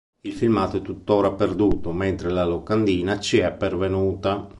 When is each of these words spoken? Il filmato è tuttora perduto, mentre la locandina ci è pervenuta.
Il 0.21 0.33
filmato 0.33 0.77
è 0.77 0.81
tuttora 0.81 1.31
perduto, 1.31 1.91
mentre 1.93 2.31
la 2.31 2.43
locandina 2.43 3.19
ci 3.19 3.37
è 3.37 3.53
pervenuta. 3.53 4.49